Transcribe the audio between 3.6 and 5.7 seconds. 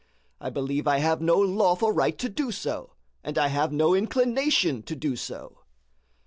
no inclination to do so."